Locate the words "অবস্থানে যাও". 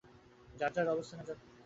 0.89-1.37